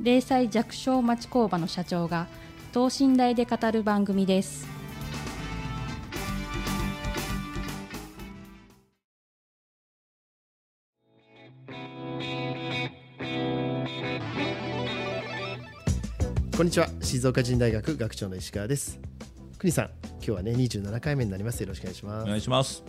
[0.00, 2.28] 零細弱小町工場の社長が
[2.72, 4.66] 等身大で語る番組です。
[16.56, 16.88] こんにちは。
[17.00, 19.00] 静岡人大学学長の石川です。
[19.58, 21.60] 国さん今日はね27回目になります。
[21.60, 22.24] よろしくお願いします。
[22.24, 22.84] お願いします。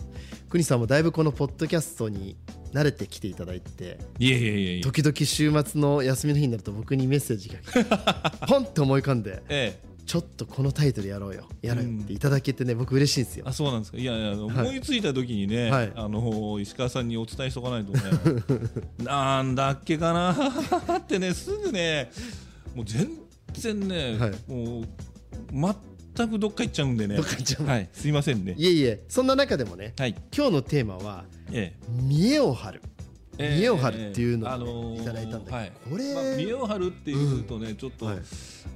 [0.48, 2.36] 国さんもだいぶこのポッドキャストに
[2.72, 4.80] 慣れてきていただいていえいえいえいえ。
[4.82, 7.84] 時々週末の休みの日になると僕にメッセージが来て
[8.46, 9.90] ポンって思い浮かんでええ。
[10.06, 11.48] ちょっとこのタイトルやろうよ。
[11.62, 13.44] やろうよっていただけてね僕嬉しいんですよ。
[13.46, 13.98] あそうなんですか。
[13.98, 15.92] いやいや思いついた時にね、はい。
[15.94, 18.00] あの石川さんにお伝えしとかないとね。
[18.98, 20.32] なんだっけかな。
[20.98, 22.10] ってねすぐね
[22.74, 23.08] もう全
[23.52, 24.52] 然ね、はい。
[24.52, 24.88] もう
[26.14, 27.16] 全くどっか行っちゃうんでね。
[27.16, 27.66] どっか行っちゃう。
[27.66, 27.88] はい。
[27.92, 28.54] すいませんね。
[28.56, 29.02] いえいえ。
[29.08, 30.14] そんな中でもねはい。
[30.34, 32.82] 今日のテーマはえ見栄を張る。
[33.38, 35.72] え見栄を張るっていうのをね、あのーいただいたんだけど、はい。
[35.90, 38.18] これ、まあ、見栄を張るっていうとね、ちょっと、はい。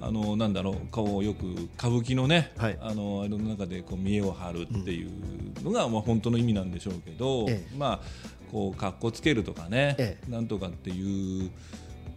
[0.00, 1.46] あのなんだろうこうよく
[1.78, 2.78] 歌舞伎のね、はい。
[2.80, 5.10] あのあれの中でこう見栄を張るっていう
[5.62, 7.76] のが、まあ本当の意味なんでしょうけど、ええ。
[7.76, 8.06] まあ
[8.50, 10.30] こう格好つけるとかね、ええ。
[10.30, 11.50] なんとかっていう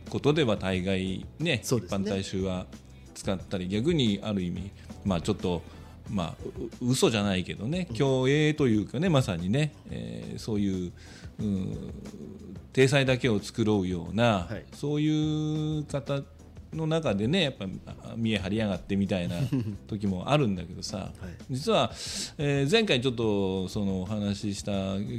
[0.09, 1.61] ことでは大概ねね。
[1.63, 2.65] 一般大衆は
[3.17, 4.71] 使ったり逆にある意味
[5.03, 5.61] まあちょっと
[6.09, 6.35] まあ、
[6.81, 10.91] う嘘じゃないけどね虚栄というかねまさにね、えーそういう、
[11.39, 11.93] うん、
[12.71, 14.65] 体裁だけを作ろうような、はい。
[14.73, 16.21] そういう方
[16.73, 19.35] の中でねやっぱあ見え張りやがってみたいな
[19.87, 21.11] 時もあるんだけどさ、
[21.49, 21.91] 実は、
[22.37, 24.71] えー前回ちょっとそのお話しした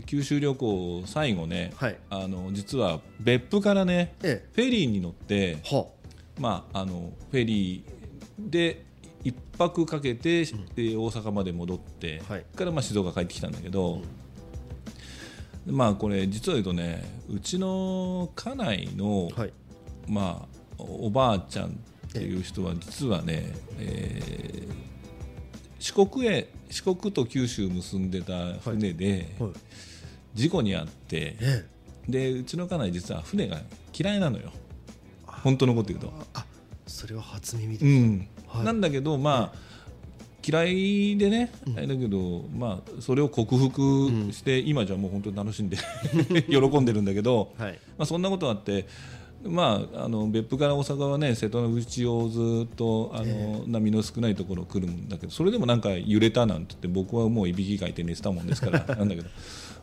[0.07, 1.97] 九州旅行最後ね、はい。
[2.09, 5.87] あの実は別府からねえフェリーに乗って、は
[6.39, 8.85] まあ、あのフェリーで
[9.25, 12.45] 一泊かけて、で大阪まで戻って、はい。
[12.55, 14.03] からまあ静岡帰ってきたんだけど、
[15.67, 19.53] まあこれ実は言うとねうちの家内の、はい。
[20.09, 20.47] ま
[20.79, 21.71] あおばあちゃんっ
[22.13, 24.89] ていう人は実はね、えー
[25.81, 29.51] 四国へ四国と九州結んでた船ではい。
[30.35, 31.67] 事故に遭って、え。
[32.09, 33.61] でうちの家内実は船が
[33.97, 34.51] 嫌いなのよ
[35.43, 36.13] 本当のこと言うと。
[36.21, 36.45] えあ
[36.87, 38.29] それは初耳です、うん。
[38.47, 38.65] はい。
[38.65, 39.59] なんだけどまあ、
[40.47, 45.77] 嫌いでね、あれだけど、まあ、それを克服して、今じゃもう本当に楽しんで
[46.49, 47.73] 喜んでるんだけど、はい。
[47.99, 48.87] まあ、そんなことあって、
[49.45, 59.29] まあ、あの別府から大阪はね瀬戸内をずっとあの、波の少ないところ来るんだけどそれでもなんか揺れたなんて言って僕はもういびきかいて寝てたもんですから なんだけど。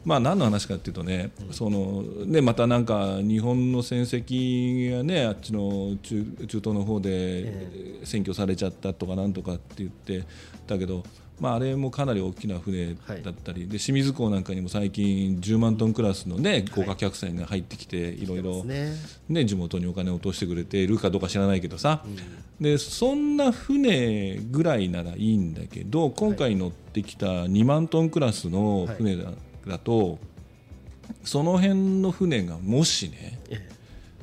[0.04, 10.24] まあ何の話かっていうとね、そのねまたなんか日本の戦績がねあっちの中中東の方で占拠されちゃったとかなんとかって言って
[10.68, 11.04] だけど、
[11.40, 18.94] まああれもかなり大きな船だったり、で清水港なんかにも最近10万トンクラスのね豪華客船が入ってきていろいろね。
[19.28, 22.06] ね、地元にお金を落としてくれているかどうか知らないけどさ、
[22.60, 29.32] でそんな船ぐらいならいいんだけど今回乗ってきた2万トンクラスの船だ,、
[29.68, 30.20] だと
[31.24, 33.70] その辺の船がもしねえ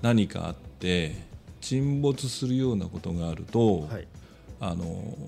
[0.00, 1.14] 何かあって
[1.60, 4.08] 沈没するようなことがあると、えはい。
[4.60, 5.18] あの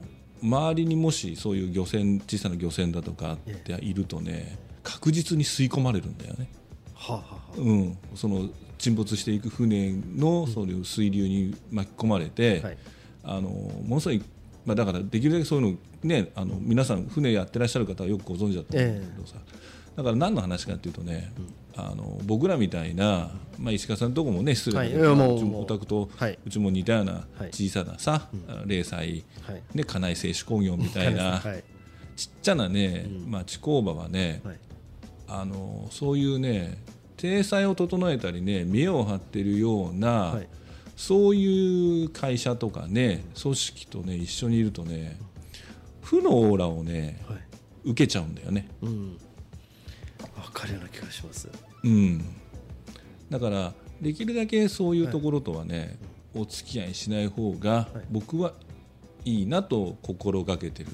[0.42, 6.48] 周りにもしそういう漁船小さな漁船だとかっているとね確実に吸い込まれるんだよね。
[6.94, 7.58] はあ、はあはあ。
[7.58, 12.78] うん、その沈没していく船のそういう水流に巻き込まれて、はい。
[13.24, 14.22] あのものすごい、
[14.66, 19.36] まあ、だからできるだけそういうの,、ね、あの皆さん船やってらっしゃる方はよくご存知だと思うんだけどさ、
[19.96, 21.32] だから何の話かっていうとね、
[21.76, 26.38] あの僕らみたいな、まあ、石川さんのとこもね失礼だけど、はいお宅と、はい。
[26.44, 27.48] うちも似たようなはい。
[27.52, 28.28] 小さなさ、
[28.66, 29.16] 零細、はい。
[29.74, 31.64] ね、家内製紙工業みたいな、 はい。
[32.16, 34.58] ちっちゃなね、町工場はね、はい。
[35.26, 36.76] あのそういうね
[37.16, 40.48] 体裁を整えたりね見栄を張っているような、はい。
[40.96, 45.18] そういう会社とかね組織とね一緒にいるとね
[46.02, 47.38] 負のオーラをねはい。
[47.84, 48.68] 受けちゃうんだよね。
[48.82, 49.18] うん
[50.36, 51.48] わかるような気がします。
[51.82, 52.24] うん、
[53.30, 55.98] だからできるだけそういうところとはね、
[56.34, 58.52] お付き合いしない方が僕は
[59.24, 60.90] いいなと心がけてる。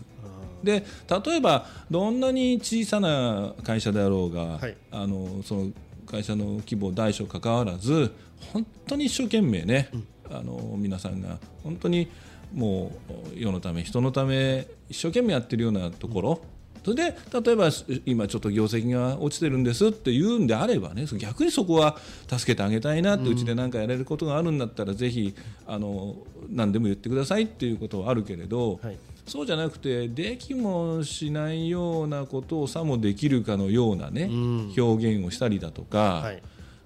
[0.62, 0.85] で
[1.25, 4.77] 例えばどんなに小さな会社であろうが、はい。
[4.91, 5.71] あのその
[6.06, 8.12] 会社の規模大小かかわらず
[8.53, 9.91] 本当に一生懸命ね、
[10.29, 12.11] あの皆さんが本当に
[12.53, 12.93] も
[13.35, 16.43] う世のため人のため一生懸命やってるようなところ、
[16.85, 17.71] それで例えば
[18.06, 21.99] 今ちょっと業績が落ちてるんですって言うんであればね逆にそこは
[22.29, 25.35] 助けてあげたいなってうちで何かやれることがあるんだったらぜひ
[25.67, 26.17] あの
[26.49, 28.99] 何でも言ってくださいっていうことはあるけれど、はい。
[29.27, 34.75] そうじゃなくてできもしないようなことをさもできるかのようなね、ん。
[34.77, 36.43] 表現をしたりだとか、はい。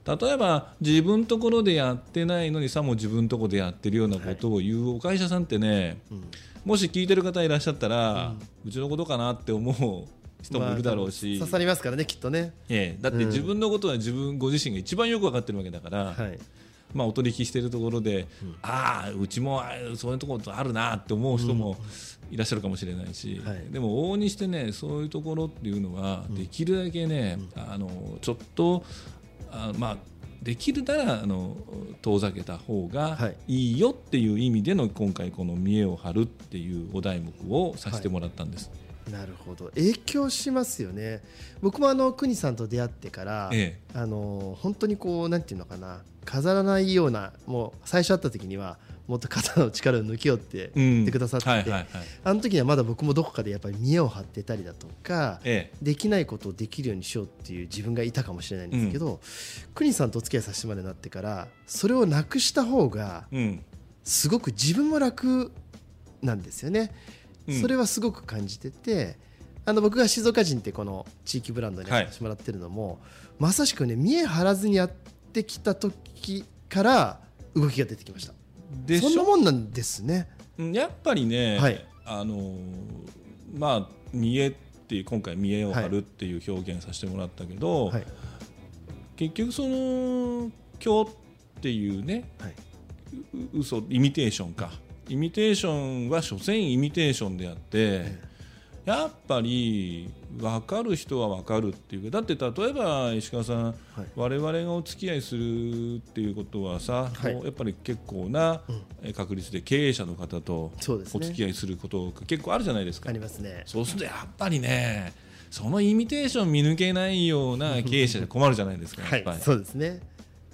[0.06, 5.96] 例えば自分のところでやってないのにさも自分のところでやってるようなことを言うお会社さんってね、
[6.64, 8.34] もし聞いてる方いらっしゃったら、
[8.64, 10.08] うちのことかなって思う
[10.42, 12.54] 人もいるだろうし、まあ刺さりますからねきっとね。
[12.68, 13.02] ええ。
[13.02, 16.38] だって自分のことは自分ご自身が一番よく分かってるわけだから、はい。
[16.94, 18.26] まあ、お取引しているところで、
[18.62, 19.62] ああうちも
[19.96, 21.76] そういうところあるなって思う人も
[22.30, 23.64] いらっしゃるかもしれないし、はい。
[23.70, 27.90] でも往々にしてねそういうところっていうのは、できるだけね、あの
[28.20, 28.84] ちょっと
[29.50, 29.96] あまあ
[30.44, 31.56] できるならあの
[32.02, 33.36] 遠ざけた方がはい。
[33.48, 38.70] いいよっていう意味での今回この「見栄を張る」っていうお題目をさせてもらったんです。
[39.10, 39.66] なるほど。
[39.74, 41.22] 影響しますよね。
[41.60, 43.78] 僕もあの国さんと出会ってから、え。
[43.94, 46.02] あの本当にこうなんていうのかな。
[46.24, 51.44] 飾らないようなもう最初会った時にはもっと肩の力を抜けようって言ってくださって。
[51.44, 51.86] て、はいはいはい。
[52.24, 59.20] あの時にはまだ僕もどこかでやっぱり見栄を張ってたりだとか、えできないことをできるようにしようっていう自分がいたかもしれないんですけど、
[59.74, 63.64] 国さんとお付き合いさせてもらうようになってからそれをなくした方がえうん。
[64.04, 65.50] すごく自分も楽
[66.22, 66.92] なんですよね、
[67.48, 67.60] うん。
[67.60, 69.16] それはすごく感じてて
[69.66, 73.00] あの僕が静岡人ってこの地域ブランドにやらせてもらってるのも、
[73.38, 74.90] まさしくね見え張らずにやっ
[75.32, 77.20] てきた時から
[77.54, 78.34] 動きが出てきました
[78.86, 80.28] でそんなもんなんですね。
[80.58, 81.84] うんやっぱりね、はい。
[82.04, 82.58] あのー
[83.56, 84.50] まあ見栄っ
[84.86, 88.04] ていう今回見栄を張るっていう表現させてもらったけど、はい。
[89.16, 90.50] 結局その
[90.84, 91.14] 今日っ
[91.62, 92.54] ていうねはい、
[93.54, 94.70] う嘘イミテーションか。
[95.08, 98.16] イミテーションは所詮イミテーションであって、
[98.84, 103.74] やっぱり分かる人は分かるっていうかだって例えば石川さん、はい。
[104.16, 107.34] 我々がお付き合いするっていうことはさ、はい。
[107.44, 108.60] やっぱり結構な
[109.16, 110.72] 確率で経営者の方と
[111.12, 113.10] お付き合いすることが結構あるじゃないですか。
[113.10, 113.62] ありますね。
[113.66, 115.12] そうするとやっぱりね
[115.50, 119.02] そのイミテーション見抜けないような経営者で困るじゃないですか。
[119.02, 119.38] はやっぱり。
[119.38, 120.00] いそうですね。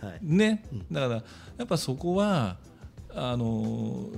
[0.01, 0.19] はい。
[0.23, 1.23] ね、だからや
[1.65, 2.57] っぱそこは
[3.15, 4.09] あの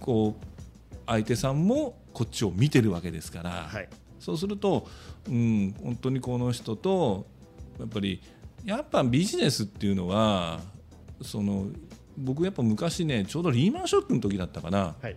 [0.00, 3.88] こう相手さんもこっちを見てるわけですから、はい
[4.18, 4.86] そうすると、
[5.28, 7.26] うん、本当にこの人と
[7.78, 8.22] やっぱり
[8.64, 10.60] やっぱビジネスっていうのは
[11.22, 11.66] その
[12.16, 14.94] 僕やっぱ昔ねちょうどリーマンショックの時だったかな。
[15.00, 15.16] はい。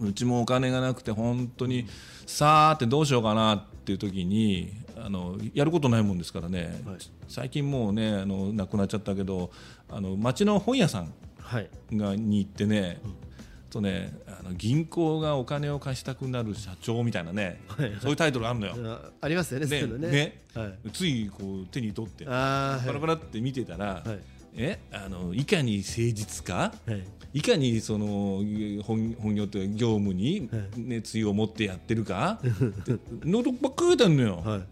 [0.00, 1.86] うちもお金がなくて本当に
[2.26, 6.96] さあってどうしようかなっていう時にあのやることないもんですからね、はい。
[7.26, 9.50] 最近もうねあの亡くなっちゃったけど
[9.88, 11.70] あの町の本屋さんはい。
[11.94, 13.00] がに行ってね、
[13.68, 18.74] とねあの銀行がお金を貸したくなる社長みたいなね、はいそういうタイトルあるのよ。
[18.84, 20.10] あありますよねそういうのね。
[20.10, 20.40] ね。
[20.54, 24.18] はい、ついこう手に取ってあーパラパラって見てたら、はい。
[24.56, 27.04] えあのいかに誠実かはい。
[27.34, 28.42] いかにその
[28.82, 34.62] 本本業というか業務には熱意を持ってやってるか ってのとばっか書いてあるのよ、はい。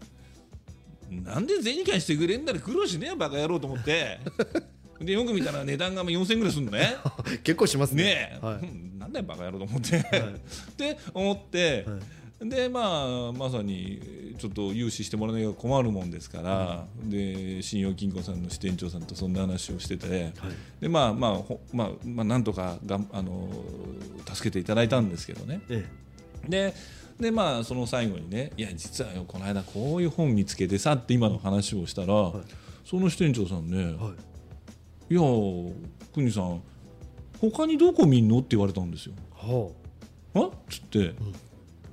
[1.23, 4.19] なんで銭貸してくれんだら苦労しねえよバカ野郎と思って。
[4.99, 6.95] でよく見たら値段が4000円ぐらいするのね。
[7.43, 8.03] 結構しますね。
[8.03, 8.39] ね
[9.07, 10.03] なんだよバカ野郎と思って、 っ
[10.75, 20.33] て思って、はでまあまさにちょっと融資してもらわないと困るもんですから、で信用金庫さんの支店長さんとそんな話をしてて、はい。
[20.81, 23.49] でまあまあほまあまあなんとかがんあの
[24.31, 25.61] 助けていただいたんですけどね。
[25.69, 25.85] え
[26.47, 26.73] で
[27.19, 32.33] でまあその最後にね「いや実はよこの間こういう本見つけてさ」って今の話をしたら、い。
[32.85, 34.13] その支店長さんねえはい
[35.09, 35.21] 「いや
[36.13, 36.61] 国さん
[37.39, 39.13] 他にどこ見んの?」って言われたんですよ。
[39.35, 39.69] は
[40.33, 40.45] あ？
[40.47, 41.13] っつって、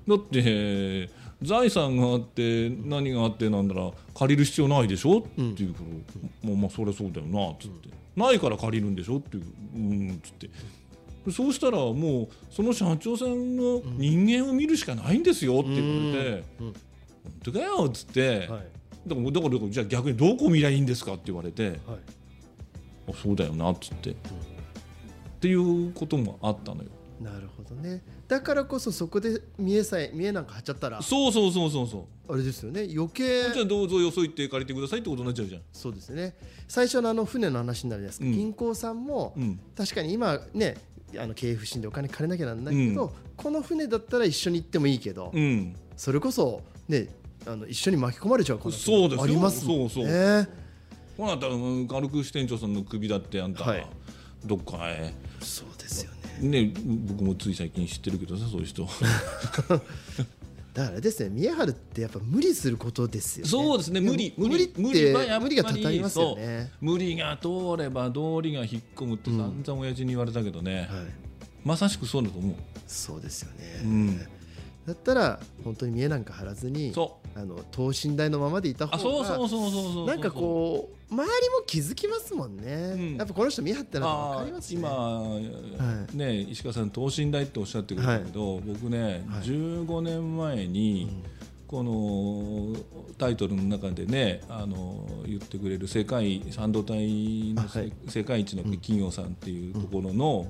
[0.07, 1.11] だって
[1.43, 5.81] 財産があって何があってなんだら借りる必要ないでしょ、うんっていうか
[6.43, 7.51] ら、まあまあそりゃそうだよな。
[7.51, 9.19] っつって、ないから借りるんでしょ？
[9.19, 9.45] っていう。
[9.75, 10.51] うんっつって。
[11.31, 15.61] そうしたらもうその社長さんの人間を見るしかないんですよ。
[15.61, 16.45] って言われて。
[16.61, 16.67] うん。
[16.67, 16.73] うん
[17.25, 18.49] 「本当かよ」っつって、はい。
[18.49, 21.15] だからだからじゃあ逆にどこ見りゃいいんですか？
[21.15, 21.69] って言われて。
[21.69, 21.79] はい
[23.09, 24.17] 「あそうだよな」っつって、
[25.45, 26.89] っていうこともあったのよ。
[27.21, 28.03] なるほどね。
[28.27, 31.03] だからこそそこで見えさえ見えなんか貼っちゃったら。
[31.03, 32.33] そうそうそうそうそう。
[32.33, 32.89] あれですよね。
[32.91, 33.53] 余計。
[33.53, 35.63] じゃあどうぞよそ行って借りてくださいってことになっちゃうじゃん。
[35.71, 36.35] そうですね。
[36.67, 38.33] 最初のあの船の話になるじゃないですか、うん。
[38.33, 39.61] 銀行さんも、うん。
[39.77, 40.79] 確かに今ね
[41.19, 43.11] あの経営不振でお金借りなきゃなんないけど、うん。
[43.37, 47.09] この船だったら一緒に行ってもいいけど、うん、それこそね
[47.47, 49.23] あの一緒に巻き込まれちゃう可能性そうですよ。
[49.23, 49.89] ありますもんね。
[49.91, 50.49] そうそう
[51.19, 51.27] こう。
[51.27, 53.87] なったらうん軽く支店長さんの首だってあんた、はい
[54.45, 55.15] どっかへ。
[55.41, 56.11] そうですよ
[56.41, 56.65] ね。
[56.65, 56.73] ね
[57.07, 58.87] 僕もつい最近知ってるけどさそういう人。
[60.75, 63.51] だからですね見え張るってやっぱ無理することですよね。
[63.51, 66.73] そうですね無理無理無理はやっぱりがたたりますよね。
[66.81, 70.89] 無理が通れば道理が引っ込むって散々親父に言われたけどね、はい。
[71.65, 72.57] まさしくそうだと思う。
[72.89, 74.19] そうですよね、うん。
[74.19, 79.39] だったら本当に見えなんか張らずにそあの等身大のままでいた方が
[80.07, 83.17] なんかこう周りも気づきますもんね、ん。
[83.17, 84.81] やっぱこの人見え張ってな分あかりますね。
[84.81, 89.43] 今、はね石川さん等身大っておっしゃってくれたけど、僕ね、はい。
[89.43, 91.23] 15年前に、
[91.67, 92.77] この
[93.19, 97.93] タイトルの中でねあの言ってくれる世界半導体のはい。
[98.09, 100.47] 世界一の企業さんっていうところの、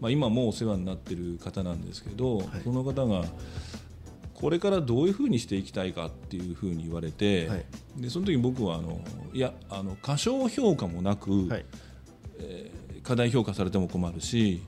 [0.00, 2.46] まあ、今もうお世話になってる方なんですけど、はい。
[2.64, 3.24] その方が
[4.42, 7.64] これからどういうふうにしていきたいかっていうふうに言われて、はい。
[7.96, 9.00] でその時に僕はあの
[9.32, 11.64] いやあの過小評価もなく、はい。
[13.04, 14.62] 過大評価されても困るし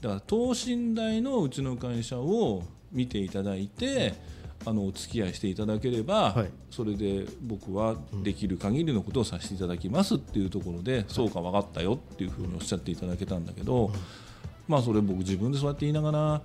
[0.00, 4.14] だから等身大のうちの会社を見ていただいて、
[4.66, 6.50] あのお付き合いしていただければ、はい。
[6.70, 13.92] それで僕はできる限りのことをさせていただきますっていうところで、そうか分かったよっていうふうにおっしゃっていただけたんだけど、
[14.66, 16.42] まあそれ僕自分でそうやって言いながら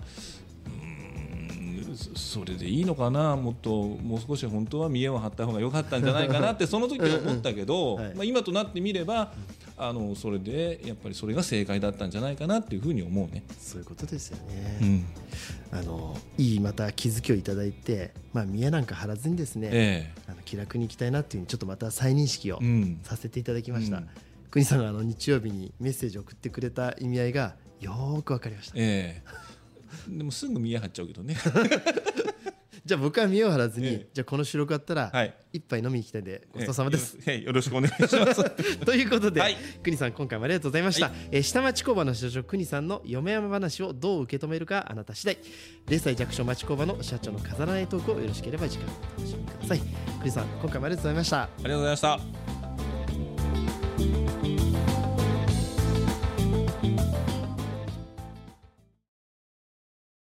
[2.15, 3.35] そそれでいいのかな？
[3.35, 9.31] もっともう少し本当は見栄を張った方が良かったんじゃないかなって その時は思ったけど、うんうんはいまあ、今となってみれば
[9.77, 13.43] あのそれでやっぱりそれが正解だったんじゃないかなっていうふうに思うね。
[13.57, 15.05] そういうことですよね、うん。
[15.71, 22.59] あのいいまた気づきをいただいて、まあ、見えなんか張らずにですね、えあの気楽に行きたいなっていうちょっとまた再認識を
[23.03, 24.07] させていただきました、うん。
[24.51, 28.73] 国さんがあの日曜日にメッセージを送ってくれた意味合いがよーくわかりました。
[28.77, 29.54] ええ
[30.07, 31.35] でもすぐ見え張っちゃうけどね。
[32.85, 34.07] じゃあ僕は見栄を張らずに、ええ。
[34.13, 35.33] じゃあこの収録あったら、はい。
[35.53, 38.43] 一杯飲みに行きたいんでごちそうさまです、ええよろしくお願いします。
[38.85, 39.57] ということで、はい。
[39.81, 45.37] 国さん今回もありがとうございました、えー下町工場の社長国さんの嫁山話をどう受け止めるかあなた次第。
[45.87, 48.87] 0歳弱小町工場の社長の飾らないトークをよろしければ次回
[49.17, 49.81] お楽しみください。
[50.19, 51.41] 国さん今回もありがとうございました。
[51.41, 52.44] ありがとうございました。